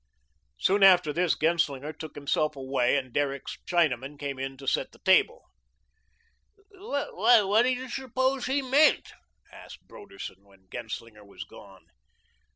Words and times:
Soon 0.57 0.81
after 0.81 1.13
this 1.13 1.37
Genslinger 1.37 1.93
took 1.93 2.15
himself 2.15 2.55
away, 2.55 2.97
and 2.97 3.13
Derrick's 3.13 3.59
Chinaman 3.67 4.17
came 4.17 4.39
in 4.39 4.57
to 4.57 4.65
set 4.65 4.93
the 4.93 4.99
table. 5.05 5.43
"What 6.71 7.61
do 7.61 7.69
you 7.69 7.87
suppose 7.87 8.47
he 8.47 8.63
meant?" 8.63 9.13
asked 9.51 9.87
Broderson, 9.87 10.43
when 10.43 10.65
Genslinger 10.71 11.23
was 11.23 11.43
gone. 11.43 11.85